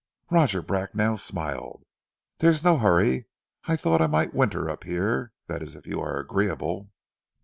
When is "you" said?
5.85-6.01